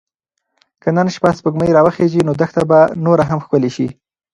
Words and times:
که 0.81 0.89
نن 0.97 1.07
شپه 1.15 1.31
سپوږمۍ 1.37 1.69
راوخیژي 1.73 2.21
نو 2.27 2.33
دښته 2.41 2.61
به 2.69 2.79
نوره 3.05 3.23
هم 3.29 3.39
ښکلې 3.45 3.69
شي. 3.75 3.87